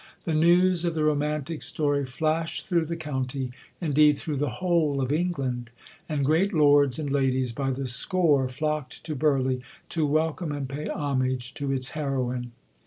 [0.23, 5.11] The news of the romantic story flashed through the county, indeed through the whole of
[5.11, 5.69] England;
[6.09, 10.87] and great lords and ladies by the score flocked to Burleigh to welcome and pay
[10.87, 12.51] homage to its heroine.